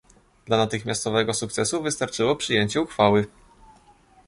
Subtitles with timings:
[0.45, 3.27] Dla natychmiastowego sukcesu wystarczyło przyjęcie uchwały